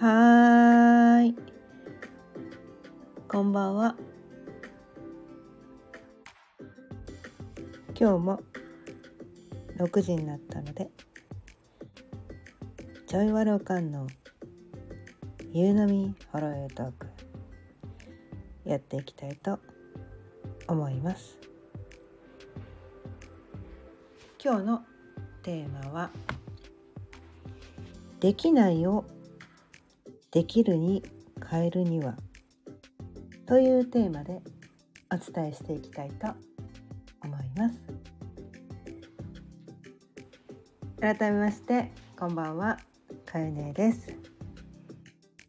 [0.00, 1.34] はい。
[3.26, 3.96] こんばんは。
[7.98, 8.40] 今日も
[9.76, 10.88] 6時になったので、
[13.08, 14.06] ちょいわろかんの
[15.52, 17.08] 夕飲みホロエトーク
[18.64, 19.58] やっていきたいと
[20.68, 21.40] 思います。
[24.40, 24.84] 今日の
[25.42, 26.10] テーマは
[28.20, 29.04] できないを
[30.30, 31.02] できるに
[31.50, 32.14] 変えるには
[33.46, 34.42] というテーマで
[35.10, 36.26] お伝えしていきたいと
[37.24, 37.80] 思います。
[41.00, 42.78] 改めましてこんばんは。
[43.24, 44.14] かゆねです。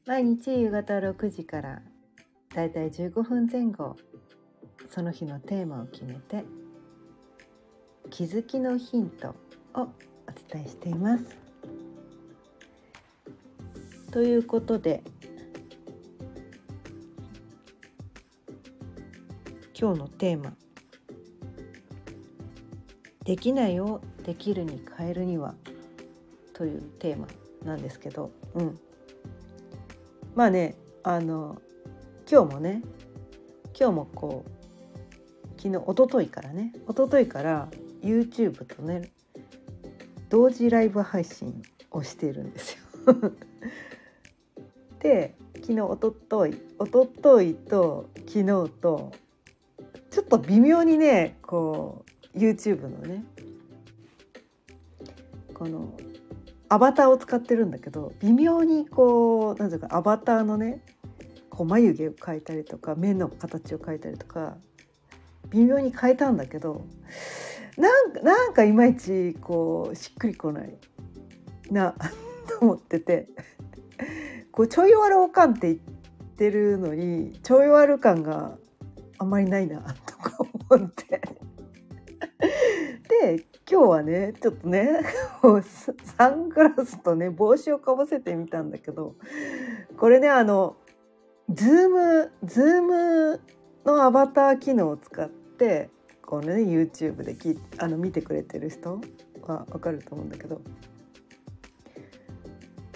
[0.06, 1.82] 毎日夕方6時から
[2.56, 3.98] だいたい15分前後
[4.90, 6.46] その日のテーマを決めて
[8.10, 9.36] 気づきのヒント
[9.76, 9.88] をお
[10.52, 11.49] 伝えしています。
[14.12, 15.04] ということで
[19.80, 20.56] 今日のテーマ
[23.24, 25.54] 「できないをできるに変えるには」
[26.54, 27.28] というテーマ
[27.64, 28.80] なんですけど、うん、
[30.34, 31.62] まあねあの
[32.30, 32.82] 今日もね
[33.80, 37.70] 今日もこう昨日一昨日からね一昨日から
[38.02, 39.12] YouTube とね
[40.30, 42.80] 同時ライブ配信をしているんですよ。
[45.00, 48.46] で昨日おとといおとといと昨日
[48.82, 49.12] と
[50.12, 52.06] ちょっと微妙にねこ
[52.36, 53.24] う YouTube のね
[55.54, 55.94] この
[56.70, 60.82] アバターを使ってるんだけど微妙にこう何ていうかアバターのね
[61.50, 64.58] こう眉毛を描いたりとか目の形を描いたりとか
[65.50, 66.86] 微妙に変えたんだけど
[67.78, 70.74] なんかなんかいまいちこうしっくりこない
[71.72, 71.96] な
[72.48, 73.28] と思ってて。
[74.60, 75.80] こうちょいわるおかんって言っ
[76.36, 78.58] てるのにちょいわる感が
[79.18, 80.36] あんまりないなとか
[80.70, 81.22] 思って。
[83.08, 85.00] で今日はねちょっとね
[86.18, 89.16] サングラスとね帽子をかぶせてみたんだけど
[89.98, 90.76] これねあの
[91.50, 93.42] Zoom Zoom
[93.86, 95.90] のアバター機能を使って
[96.22, 99.00] このね YouTube できあの見てくれてる人
[99.42, 100.60] は分かると思うんだけど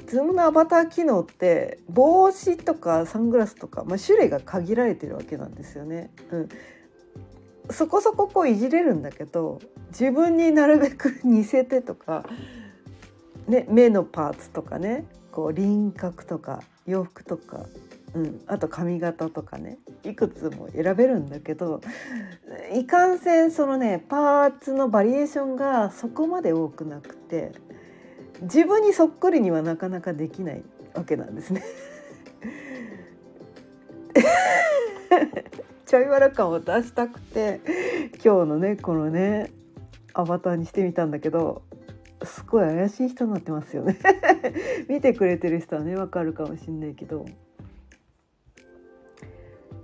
[0.08, 6.12] Zoom のアバター機能って帽子とかサングラスとか、まあ、種類が限られてるわけなんですよね。
[6.32, 6.50] うん、
[7.72, 9.60] そこそここういじれるんだけど
[9.90, 12.26] 自分になるべく似せてとか、
[13.48, 17.66] ね、目のパーツとかねこう輪郭とか洋服とか、
[18.14, 21.82] うん、あと髪型とかねいくつも選べるんだけど
[22.74, 27.52] いかんせんそのねパーツのバリエーションがそこまで多くなくて。
[28.44, 31.64] 自分にそっくりにはなかなかできないわけなんですね。
[35.86, 37.62] ちょいわら感を出したくて
[38.24, 39.52] 今日のねこのね
[40.14, 41.62] アバターにしてみたんだけど
[42.24, 44.00] すごい怪しい人になってますよね
[44.90, 47.26] 見てくれてる人はねわかるかもしんないけど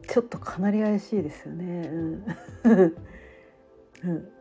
[0.08, 1.88] ちょっとかなり怪しいですよね。
[1.88, 2.24] うん
[4.04, 4.30] うん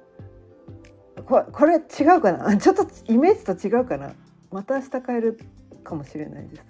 [1.29, 2.57] ここれ違うかな？
[2.57, 4.15] ちょっとイメージと違うかな？
[4.51, 5.39] また明日変える
[5.85, 6.63] かもしれないです。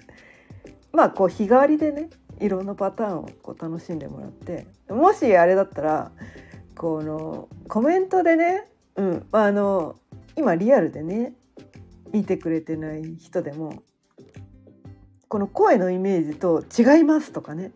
[0.93, 2.11] まあこう日替わりでね
[2.41, 6.11] いろんなパターンをこう楽しんでもらってもしあれだったら
[6.77, 9.97] このコメントでね、うんあの
[10.35, 11.35] 今リアルでね
[12.13, 13.83] 見てくれてない人でも
[15.29, 17.73] この声のイメージと違いますとかね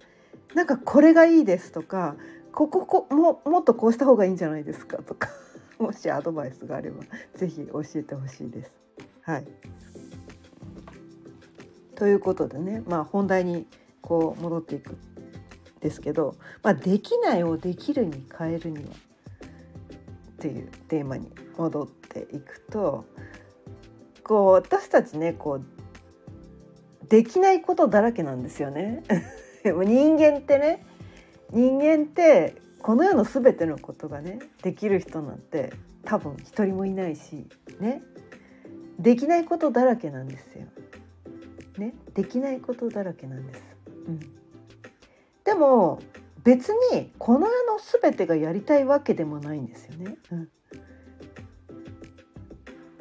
[0.55, 2.17] なんかこれがいいですとか
[2.53, 5.29] こここももっとこうした方がいいんじゃないですかとか。
[5.83, 7.03] もしアドバイスがあれば
[7.35, 8.71] 是非教えてほしいです。
[9.23, 9.47] はい
[11.97, 13.67] ということでね、まあ、本題に
[14.01, 14.99] こう戻っていくん
[15.81, 23.05] ですけど、まあ、できないをできるに変えるにはっていうテーマに戻っていくと
[24.25, 29.05] こう私たちねこうできないことだらけなんですよね。
[29.65, 30.85] 人間ってね
[31.53, 35.73] 人間ってこの世の全てのことがねできる人なんて
[36.05, 37.47] 多分一人もいないし
[37.81, 38.03] ね
[38.99, 40.67] できないことだらけなんですよ。
[41.79, 43.63] ねできないことだらけなんです。
[44.07, 44.21] うん、
[45.45, 46.01] でも
[46.45, 50.17] 別にこの世の全てがやりたいわけでもないんですよね。
[50.31, 50.49] うん、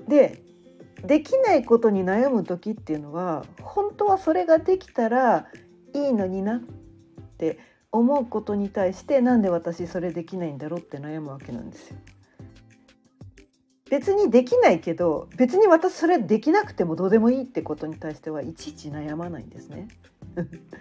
[0.07, 0.41] で
[1.05, 5.47] できないことに悩む時っていうのは本当はそれができたら
[5.93, 6.61] いいのになっ
[7.37, 7.59] て
[7.91, 11.97] 思うことに対してなんで私それできないんだろうって悩むわけなんですよ。
[13.89, 19.89] 別にできないけど別に私それできなくてもどうでもいいってことに対してはいちいち悩まないんですね。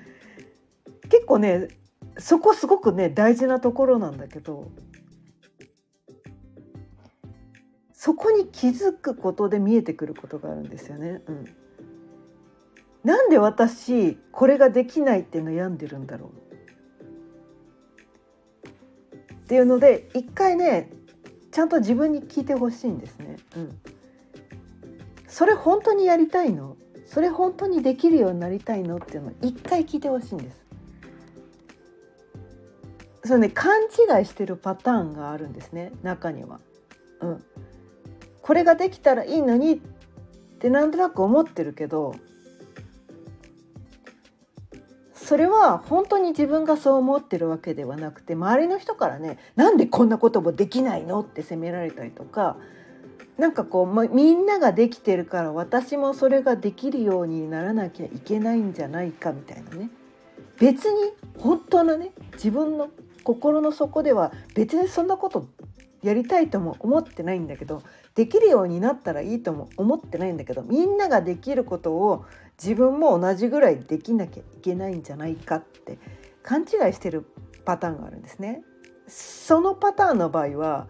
[1.10, 1.66] 結構ね
[2.18, 4.70] そこすごくね大事なところなんだけど
[7.92, 11.20] そこに気づくことで見えてくることがあるんですよね。
[11.26, 11.44] うん、
[13.02, 16.39] なんで私これができないって悩んでるんだろう
[19.50, 20.90] っていうので一回ね
[21.50, 23.36] ちゃんと自分に聞いてほしいんですね。
[23.56, 23.80] うん、
[25.26, 26.76] それ本当にやりたいの？
[27.04, 28.98] それ本当にできるようになりたいの？
[28.98, 30.64] っていうのを一回聞いてほしいんです。
[33.24, 33.72] それね勘
[34.18, 36.60] 違いしてるパターンがあるんですね中には。
[37.20, 37.44] うん、
[38.42, 39.80] これができたらいいのにっ
[40.60, 42.14] てなんとなく思ってるけど
[45.30, 51.20] それは本当に自分がそう思ってるわけではなくて周りの人からねなんでこんなこともできないの？
[51.20, 52.56] って責められたりとか
[53.38, 59.90] なんかこう、ま、みんなができてるから私もそれができるようにならなきゃいけないんじゃないかみたいなね。
[60.58, 62.88] 別に本当のね自分の
[63.22, 65.46] 心の底では別にそんなこと
[66.02, 67.84] やりたいとも思ってないんだけど
[68.20, 72.26] できるようになったらいいとも思ってないんだけどみんなができることを
[72.62, 75.96] 自分も同じぐらいできなきゃいけないんじゃないかって
[76.42, 77.24] 勘違いしてる
[77.64, 78.62] パターンがあるんですね。
[79.08, 80.88] そのパターンの場合は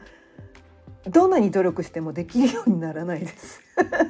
[1.09, 3.61] どんなに努力してもできるようにならないです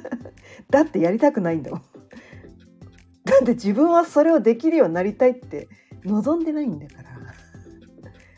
[0.71, 5.69] だってやりたくないんだもんだって自分はそれをできるようになりたいって
[6.05, 7.09] 望んでないんだから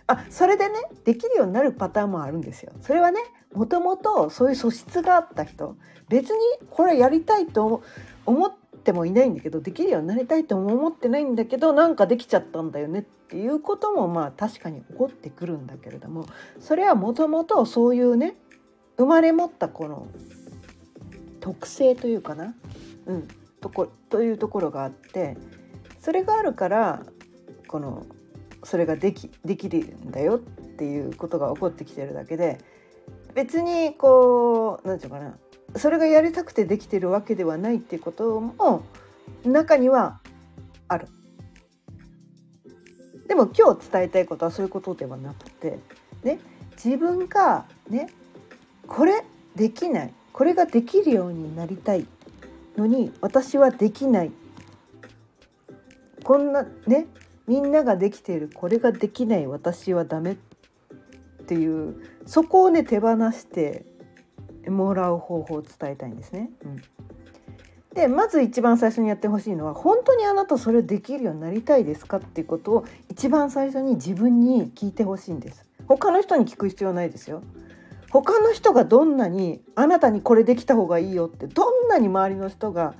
[0.07, 0.75] あそれでね
[1.05, 2.73] できるようになるパターンもあるんですよ。
[2.81, 3.21] それはね
[3.53, 5.75] もともとそういう素質があった人。
[6.09, 6.37] 別に
[6.69, 7.81] これやりたいと
[8.25, 8.53] 思っ
[8.83, 16.27] てもいないんだけどできるようになりたいとも思ってないんだけどなんかできちゃったんだよねっていうこともまあ確かに起こってくるんだけれども
[16.59, 18.35] それはもともとそういうね
[18.97, 20.07] 生まれ持ったこの
[21.39, 22.53] 特性というかな、
[23.07, 23.27] うん、
[23.59, 25.37] とこというところがあって
[25.99, 27.03] それがあるから
[27.67, 28.05] この
[28.63, 32.59] それができできるんだよっていうことが起こってきてるだけで
[33.33, 38.83] 別にこう何て言うかなそれがやりたくてできてるわけではないっていうことも
[39.43, 40.19] 中には
[40.87, 41.07] ある。
[43.27, 45.79] でも今日伝えたいことはそういうことではなくて、
[46.23, 46.39] ね、
[46.75, 48.09] 自分がね
[48.85, 49.23] これ
[49.55, 52.05] できないこれができるようになりたい
[52.77, 54.31] のに私はできない
[56.23, 57.07] こんなね
[57.47, 60.35] みんなができているこれができない私はダメっ
[61.45, 61.95] ていう
[62.25, 63.85] そこをね手放して
[64.67, 66.49] もらう方法を伝えたいんですね。
[66.65, 66.81] うん、
[67.93, 75.65] でまず一番最初にやってほしいのは本当にあなたそれできるようになりたいですかっていうことを一番最初に自分に聞いてほしいんです。
[75.87, 77.43] 他の人に聞く必要ないですよ。
[78.09, 82.93] 他の人がどんなにあなたにこれできた方がいいよってどんなに周りの人が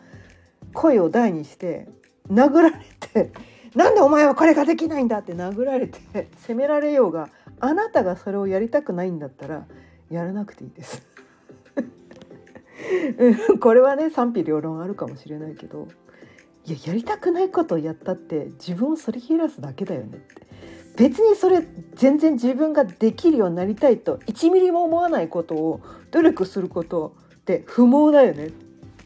[0.73, 1.87] 声を大にして
[2.31, 3.31] 殴られて
[3.75, 7.29] なんでお前はこれができないんだって殴られて責められようが
[7.63, 9.65] あなたがそれをやりたくないんだったら
[10.09, 11.01] やらなくていいです
[13.61, 15.87] これはね賛否両論あるかもしれないけど
[16.65, 20.45] いややりたくないことをやったって自分を反り切らすだけだよねって
[20.97, 21.65] 別にそれ
[21.95, 25.79] 全然自分ができるようになりたいと1ミリも思わないことを
[26.11, 28.51] 努力することって不毛だよねっ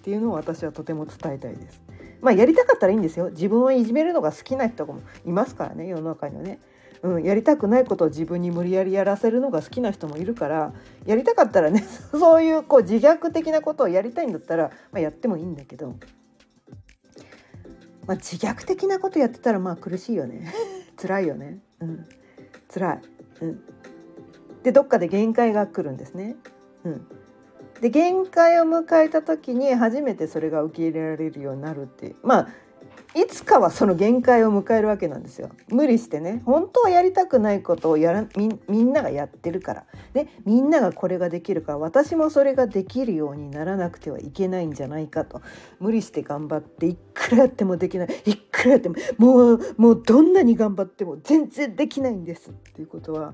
[0.02, 1.82] ていうのを私はとても伝えたいです。
[2.22, 6.60] まあやりたかったらいいんですよ自分をいじめるのが好きな人もいますからね世の中にはね。
[7.04, 10.74] うん、やりたくないことを自分に無理やりやらせるのが好きな人もいるから
[11.06, 15.96] やりたかったらね そういうこう自虐的なことをやりたいんだったら、まあ、やってもいいんだけど、
[18.06, 20.52] まあ、自虐的なことやってたらまあ苦しいよね。
[20.98, 22.06] 辛いよね、うん、
[22.74, 23.02] 辛い。
[23.42, 23.62] うん、
[24.64, 26.36] でどっかで限界が来るんですね。
[26.84, 27.08] うん、
[27.82, 32.48] で限界を迎えた時に初めてそれが受け入れられるようになるってまあ
[33.18, 35.50] いつかはその限界を迎えるわけなんですよ。
[35.70, 39.86] 無理してね本当はやりたくないことをやらみみんながやってるから。
[40.14, 45.42] でみんながこれができるから私もそれができるようにならなくてはいけないんじゃないかと。
[45.80, 48.08] 無理して頑張っていくらやってもできない。
[48.26, 52.52] いくらやってももうもうどんなに頑張っても全然できないんです。
[52.52, 53.34] っていうことは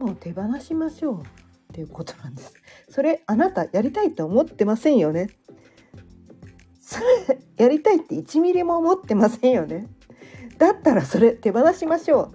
[0.00, 1.20] もう手放しましょう。
[1.20, 1.24] っ
[1.70, 2.54] ていうことなんです。
[2.88, 5.28] それあなたやりたいと思ってませんよね。
[6.98, 9.88] そ れやりたいって1ミリも思ってませんよね。
[10.58, 12.30] だったらそれ手放しましょう。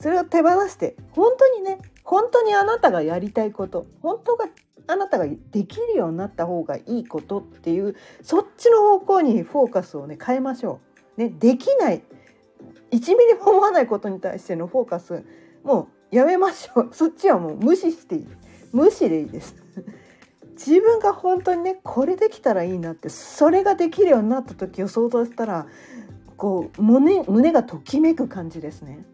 [0.00, 4.46] それを手放して本当にね本当にあなたがやりたいこと本当が
[4.88, 10.80] あなたができるようになった方がいいことっていうそっちの方向にフォーカスをね変えましょ
[11.16, 11.20] う。
[11.20, 12.02] ね、できない
[12.90, 15.24] 1ミリも思わないことに対してのフォーカス
[15.62, 18.26] もうやめましょうそっちはもう無視していい
[18.72, 19.61] 無視でいいです
[20.64, 25.66] 自分が本当にねこれできたらいいなってそれができるようになった時を想像したら
[26.36, 29.04] こう胸胸がときめく感じですね。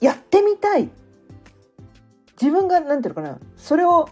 [0.00, 0.90] やってみたい
[2.40, 4.08] 自分が何て言うのかなそれを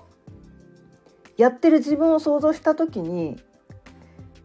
[1.36, 3.36] やってる自分を想像した時に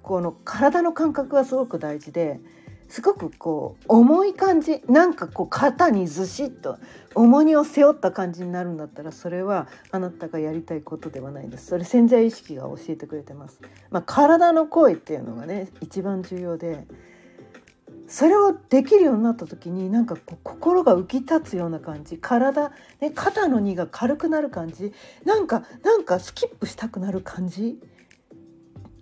[0.01, 2.39] この体の感覚がすごく大事で
[2.87, 6.77] すごくこう重い感じなんかこう肩にずしっと
[7.13, 11.67] 重荷を背負った感じになるんだったらそれはあなたがやりたいことではないです。
[11.67, 16.85] それ潜在意識が教えてくれてます、まあ、体の声っていうのがね一番重要で
[18.07, 24.93] それをできるようになった時になんかこう心が浮き立つような感じ体、ね、肩の荷が軽くなる感じ
[25.25, 27.79] なんかなんかスキップしたくなる感じ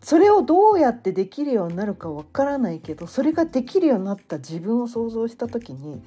[0.03, 6.03] それをどうやってできるようになるかわからないけどそれができるようになった自分を想像した時に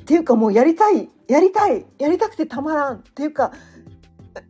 [0.00, 3.52] っていうかもうやりたいやりたいやりたくてたまらんっていうか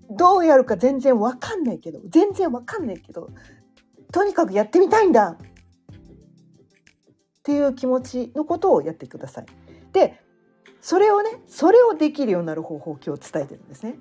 [0.09, 3.29] どうやるか全然わかんないけど全然わかんないけど
[4.13, 5.37] とにかくやってみたいんだっ
[7.43, 9.47] ていう気持ちのことをやってください。
[9.93, 10.21] で
[10.81, 13.99] それをねそれをできるようになる方法を今日伝えてるんですね。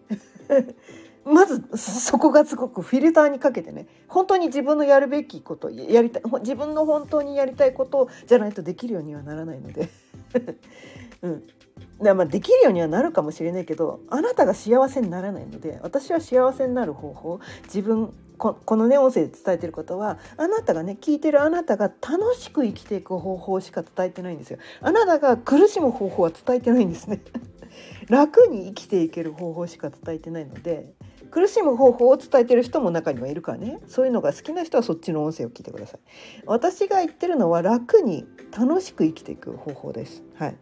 [1.26, 9.90] まずそこがすごくフィルターにかけてね本当に自分のやるべきことやりたい自分の本当にやりたいことじゃないとできるようにはならないので。
[11.22, 11.44] うん、
[12.02, 24.60] でまあできるようにはなるかもしれないけどあなたが幸せにならないので私は幸せになる方法自分このね音声で伝えてることはあなたがね聞いてるあなたが楽しく生きていく方法しか伝えてないんですよ。
[24.82, 27.22] あなたが苦しむ方法は伝えてないんですね。
[28.10, 30.94] 楽に生きていける方法しか伝えてないので
[31.34, 33.80] 苦しむ方法を伝えてる人も中にはいるからね。
[33.88, 36.00] そういうのが好きな人はそっちの音声を聞いてください。
[36.46, 40.22] 私が言ってるのは楽に楽しく生きていく方法です。
[40.36, 40.58] はい。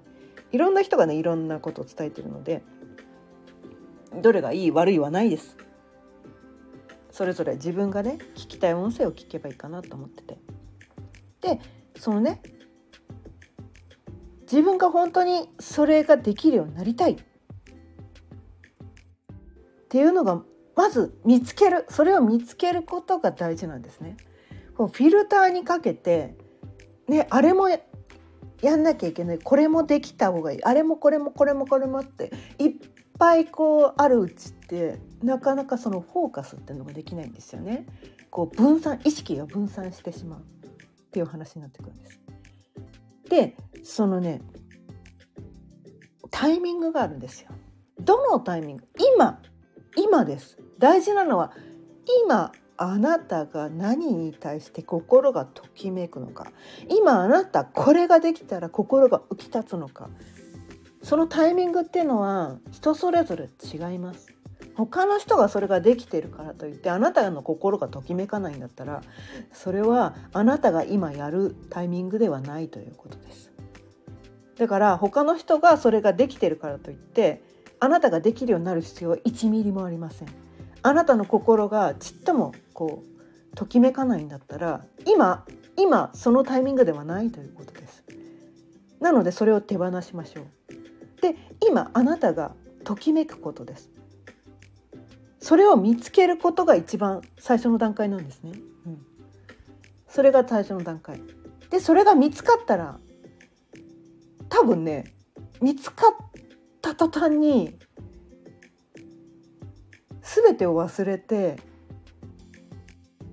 [0.53, 2.63] いろんな人がねいろんなことを伝えてるので
[4.21, 5.57] どれがいい悪いはないです。
[7.09, 10.37] それぞれ自分がね聞きたい音声を聞けばいいかなと思ってて。
[11.41, 11.59] で
[11.97, 12.41] そのね
[14.43, 17.17] 自分が本当にそれができるようになりたいっ
[19.89, 20.41] ていうのが
[20.75, 24.17] まず見つけるそれを見つけることが大事なんですね。
[24.75, 26.35] フィルターにかけて、
[27.07, 32.73] ね、あれもやんなきゃいけないこれもできた方がいいあれもこれもこれもこれもっていっ
[33.19, 37.85] ぱいこうあるうちってなかなかそのフォーカスっていうのができないんですよね。
[38.31, 40.43] こう分散意識が分散してしまうっ
[41.11, 42.19] ていう話になってくるんです。
[43.29, 44.41] でそのね
[46.31, 47.49] タイミングがあるんですよ。
[47.99, 48.83] どのタイミング？
[49.17, 49.39] 今
[49.95, 50.57] 今です。
[50.77, 51.51] 大事なのは
[52.25, 56.47] 今あなたが何に対して心がときめくのか。
[56.89, 60.09] 今あなたこれができたら心が浮き立つのか。
[61.03, 64.33] そのタイミングっていうのは人それぞれ違います。
[64.75, 69.01] 他の人がそれができてるからといってあなたの心がときめかないんだったら
[69.51, 73.51] それはあなたが今やるタイミングではないということです。
[74.57, 77.43] だから他の人がそれができてるからといって
[77.81, 80.27] あなたができるようになる必要は1ミリもありません。
[80.83, 85.45] あなたの心がちっともこうときめかないんだったら今
[85.77, 88.03] 今そのタイミングではないということです。
[88.99, 90.45] なのでそれを手放しましょう。
[91.23, 91.35] で
[91.67, 93.89] 今あなたがときめくことです。
[95.39, 98.51] それを見つけることが一番最初の段階なんですね、
[98.85, 99.03] うん、
[100.07, 101.19] それが最初の段階。
[101.71, 102.99] でそれが見つかったら
[104.49, 105.15] 多分ね
[105.61, 106.30] 見つかっ
[106.81, 107.77] た途端に
[110.21, 111.57] 全てを忘れて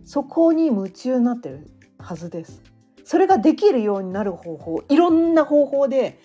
[0.05, 1.67] そこに夢中になってる
[1.99, 2.63] はずです。
[3.05, 6.19] それができるようになる方法いろんな方法で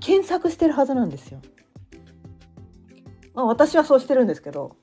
[0.00, 1.40] 検索してるはずなんですよ。
[3.34, 4.76] まあ、私はそうしてるんですけど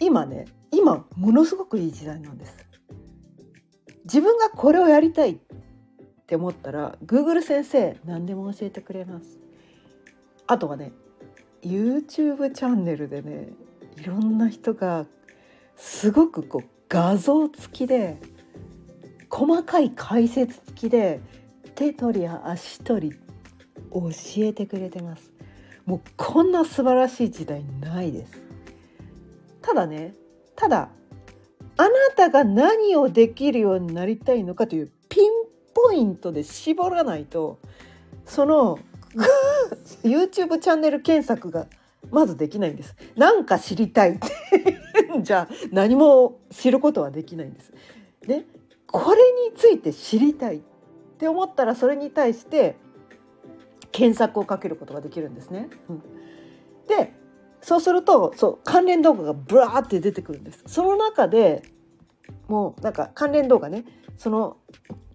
[0.00, 2.56] 今ね今ものすごくいい時代なんです。
[4.04, 5.36] 自分がこれをやりたいっ
[6.26, 9.45] て思ったら Google 先生何でも教えてくれます。
[10.46, 10.92] あとはね
[11.62, 13.48] YouTube チャンネルでね
[13.96, 15.06] いろんな人が
[15.74, 18.18] すごくこう画像付きで
[19.28, 21.20] 細かい解説付きで
[21.74, 23.16] 手取りや足取り
[23.92, 25.32] 教えてくれてます。
[25.84, 28.32] もうこんな素晴らしい時代ないです。
[29.62, 30.14] ただね
[30.54, 30.90] ただ
[31.76, 35.30] あなたが何をできるようになりたいのかというピン
[35.74, 37.58] ポイントで絞らないと
[38.24, 38.78] その
[40.02, 41.66] YouTube チャンネル検索が
[42.10, 42.94] まずできないんです。
[43.16, 44.18] なんか知りたい
[45.22, 47.72] じゃあ何も知ることはできないんです。
[48.26, 48.44] ね、
[48.86, 49.16] これ
[49.50, 50.60] について知りたいっ
[51.18, 52.76] て思ったらそれに対して
[53.92, 55.68] 検索をかけることができるんですね。
[55.88, 56.02] うん、
[56.86, 57.12] で
[57.60, 61.62] そうするとそう関連動画がブワーって出てくるんですその中で
[62.46, 63.84] もうなんか関連動画ね
[64.16, 64.58] その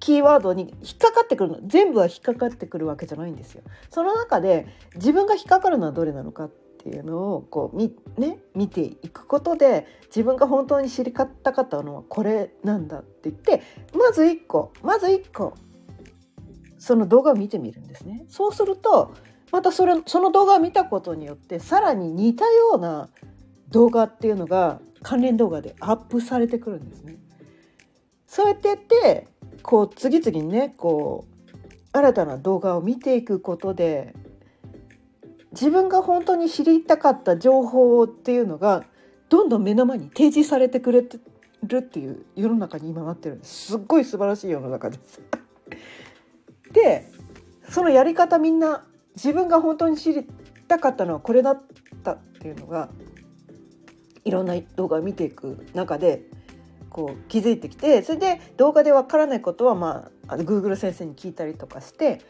[0.01, 3.62] キーワードに引っかかってくるの全部は引っかかってくるわけじゃないんですよ。
[3.89, 13.62] その中で自分が引っかかるのはどれなのかっていうのをこうみ、ね、見ていくことで自分が本当に知りたかったのはこれなんだって言って
[13.93, 15.53] まず1個まず1個
[16.79, 18.25] その動画を見てみるんですね。
[18.27, 19.13] そうすると
[19.51, 23.10] またそれその動画を見たことによってさらに似たような
[23.70, 27.17] 動画っていうのが関連動画でアップされてくるんですね。
[28.25, 29.27] そうやってやって
[29.63, 31.32] こう次々にねこう
[31.94, 34.13] 新たな動画を見ていくことで
[35.51, 38.86] 自分が本当に知りたかった情報っていうのが
[39.30, 41.20] どんどん目の前に提示されてくれて
[41.63, 45.22] るっていう世の中に今なってるんですすっごい素晴らしい世の中です。
[46.72, 47.06] で
[47.70, 50.25] そのやり方みんな自分が本当に知り
[50.68, 51.62] たかったのはこれだっ
[52.03, 52.89] たっていうのが
[54.24, 56.24] いろんな動画を見ていく中で
[56.91, 62.21] こう気づいてきてそれで動画でわからないことはまあ Google 先生に聞いたりとかして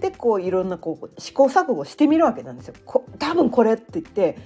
[0.00, 2.74] でこういろんなこう試行錯誤してみるわけなんですよ。
[2.84, 4.36] こ多分これって言って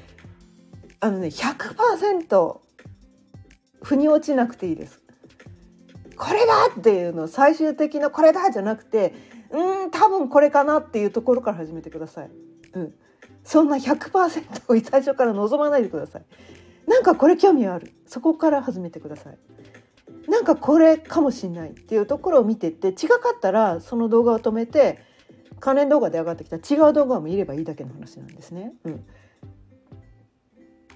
[1.00, 2.58] あのね100%
[3.82, 5.02] 腑に落ちなくていいです。
[6.16, 9.14] これだっていうの最終的なこれだじゃなくて
[9.50, 12.30] うん多分これかなっていうところから始めてください。
[12.74, 12.94] うん、
[13.42, 16.22] そんな100%を最初から望まないでください。
[16.98, 19.38] なんかこれ興味あるそこから始めてください
[20.28, 24.98] なんかこれかもしんないっていうところを見てって違かったらその動画を止めて
[25.60, 28.72] 関連動画で上がってきた違う動画を見ればいいだけの話なんですね。
[28.84, 28.92] うん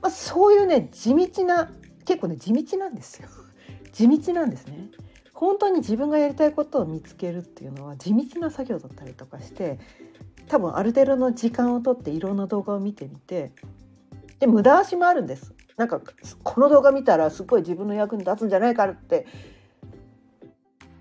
[0.01, 1.71] まあ、そういうね地道な
[2.05, 3.29] 結構ね地道なんですよ。
[3.93, 4.91] 地道なんですね。
[5.33, 9.79] 本当に自分がやりたいことを見つけるっていうのは地道な作業だったりとかして
[10.49, 13.53] 多分ある程度の時間をとっていろんな動画を見てみて
[14.39, 16.01] で無駄足もあるんですなんか
[16.43, 19.27] この動画見たらすごい自分の役に立つんじゃないかって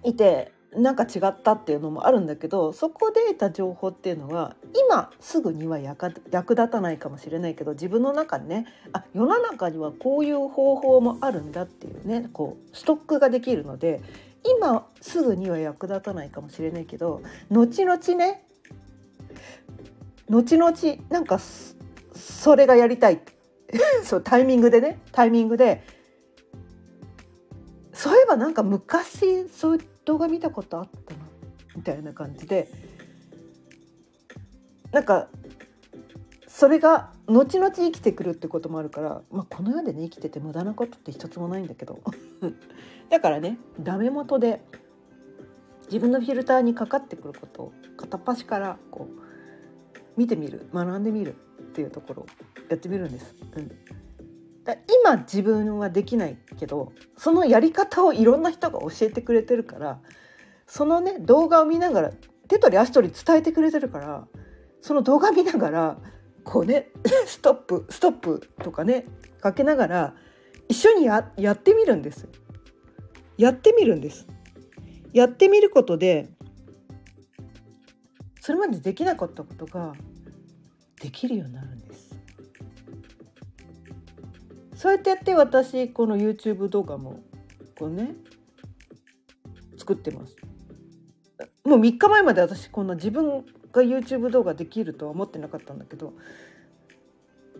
[0.03, 4.55] いてなんか違ったっていうのもあるんだけどそこで得た情報っていうのは
[4.89, 6.07] 今すぐには役
[6.55, 14.01] 立たないかもしれないけど自分の中にねあ世の中にはこういう方法もあるんだっていうねこうストックができるので
[14.61, 18.45] 今すぐには役立たないかもしれないけど後々ね
[20.29, 20.73] 後々
[21.09, 21.37] なんか
[22.15, 23.15] それがやりたい。
[23.15, 23.40] って
[24.03, 25.83] そうタイミングでねタイミングで。
[27.93, 31.19] そういえばなんか昔そういう動画見たことあったな
[31.75, 32.69] みたいな感じで。
[34.91, 35.29] なんか
[36.47, 42.01] それが後々生きてくるってこともあるから、まあ、この世でね生きてて無駄なことって一つもないんだけど。
[43.09, 44.61] だからねダメ元で
[45.85, 49.21] 自分のフィルターにかかってくることを片っ端からこう
[50.17, 51.35] 見てみる学んでみる。
[51.71, 52.25] っていうところ
[52.69, 53.33] やってみるんです。
[53.55, 53.67] うん、
[54.65, 59.99] だ今自分はできないけどそのやり方をいろんな人が教えてくれてるから
[60.67, 62.11] そのね動画を見ながら
[62.47, 64.27] 手取り足取り伝えてくれてるから
[64.81, 65.97] その動画見ながら
[66.43, 66.89] こうね
[67.25, 69.05] ストップストップとかね
[69.39, 70.15] かけながら
[70.67, 72.27] 一緒にややってみるんです
[73.37, 74.27] やってみるんです。
[75.13, 76.29] やってみることで
[78.39, 79.93] それまでできなかったことが
[81.01, 82.15] できるようになるんです。
[84.75, 87.19] そうやってやって私この YouTube 動画も
[87.77, 88.15] こうね
[89.77, 90.35] 作ってます。
[91.63, 96.13] もう3日前まで私こんな自分が YouTube 動画できるとは思ってなかったんだけど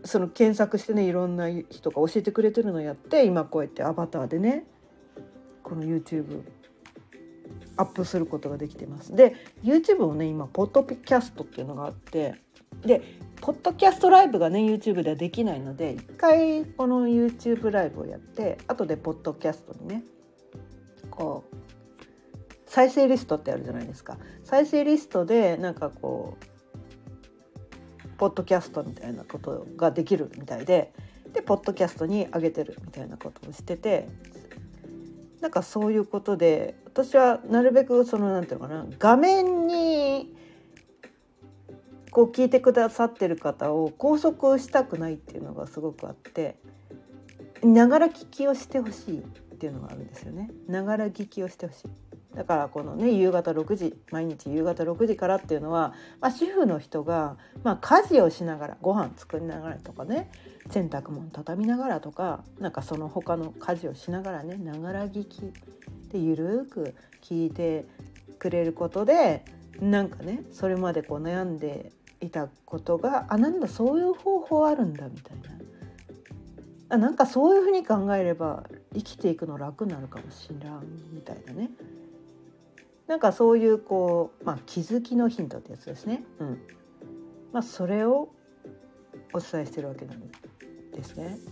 [0.04, 4.65] その検索してねいろんな人が教えてくれてるのをやって今こうやってアバターでね
[5.63, 6.41] この YouTube
[7.77, 9.15] アップすることができてます。
[9.15, 12.36] で YouTube もね今ポッドキャストっていうのがあって
[12.84, 13.01] で
[13.41, 20.04] ポッドキャストライブがね YouTube ではできないので一回この YouTube ライブをやって後でポッドキャストにね
[21.10, 21.56] こう
[22.67, 24.17] 再生リストってあるじゃないですか。
[24.45, 30.93] 再生リストでなんかこうポッドキャストみたいなことができるみたいで
[31.34, 34.08] でポッドキャストに上げてるみたいなことをしてて
[35.41, 40.34] なんかそういうことで私はなるべくそのなんていうのかな画面に
[42.12, 46.58] こう聞いてくださってる方を拘束したくないっていうのがすごくあって
[47.63, 49.21] ながら聞きをしてほしいっ
[49.58, 50.50] ていうのがあるんですよね。
[50.67, 51.88] ながら聞きをしてほしい。
[52.36, 60.32] だからこのね夕方6時毎日夕方6時からっていうのは、まあ、主婦の人が、まあ、家事をしながらご飯作りながらとかね
[60.69, 65.41] 洗濯物畳みながらとかなんかその他の家事をしながらねながら聞き
[66.10, 67.86] でゆるく聞いて
[68.39, 69.43] くれることで
[69.82, 75.49] なんかねそれまでこう悩んでいたことがあなんだそういう方法あるんだみたいな。
[76.89, 80.81] あなんかそういうふうに考えれば生きていくの楽になるかもしれん
[81.13, 81.71] みたいなね。
[83.07, 86.23] なんかそういうこう、まあ、気づきのヒントってやつですね。
[86.39, 86.62] うん。
[87.53, 88.29] まあ、それを
[89.34, 90.19] お伝えしてるわけなん
[90.91, 91.38] ですね。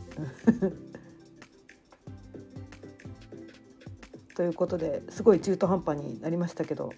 [4.36, 6.92] ということですごい中途半端になりましたけど。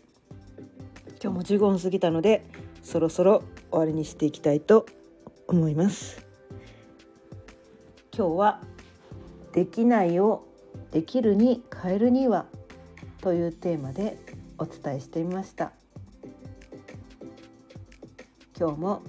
[1.24, 2.44] 今日も15分過ぎたので
[2.82, 4.86] そろそろ終わりにしていきたいと
[5.48, 6.32] 思います。
[8.14, 8.62] 今日は
[9.54, 10.46] 「できないを
[10.92, 12.46] できるに変えるには」
[13.22, 14.18] というテーマで
[14.58, 15.72] お伝えしてみました
[18.60, 19.02] 今日も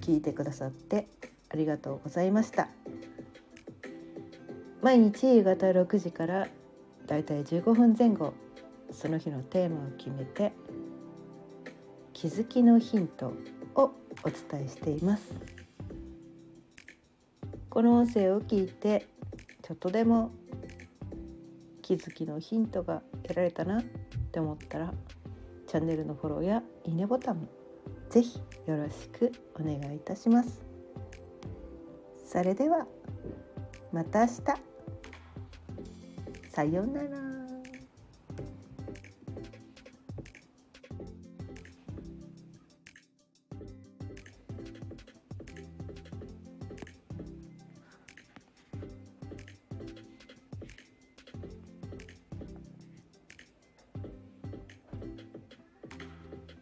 [0.00, 1.08] 聞いてくださって
[1.50, 2.68] ありがとうございました
[4.82, 6.48] 毎日夕方6時から
[7.06, 8.34] だいたい15分前後
[8.92, 10.52] その日のテーマを決めて
[12.12, 13.32] 気づきのヒント
[13.74, 15.34] をお伝えしています。
[17.70, 19.06] この音声を聞いて
[19.62, 20.30] ちょっとでも
[21.82, 23.84] 気づきのヒントが得られたなっ
[24.30, 24.94] て思ったら
[25.66, 27.48] チャンネルのフォローやいいねボタンも
[28.10, 30.64] ぜひよろしくお願いいたします。
[32.24, 32.86] それでは
[33.92, 34.42] また明日。
[36.50, 37.33] さようなら。